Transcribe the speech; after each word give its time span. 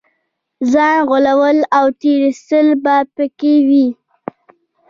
ځان 0.71 0.97
غولول 1.07 1.57
او 1.77 1.85
تېر 1.99 2.19
ایستل 2.29 2.67
به 2.83 2.95
په 3.15 3.23
کې 3.39 3.53
وي. 3.67 3.87